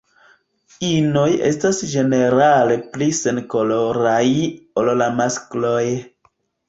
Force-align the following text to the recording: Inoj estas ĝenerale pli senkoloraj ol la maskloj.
Inoj 0.87 1.25
estas 1.49 1.81
ĝenerale 1.91 2.77
pli 2.95 3.09
senkoloraj 3.21 4.25
ol 4.83 4.91
la 5.03 5.11
maskloj. 5.21 5.83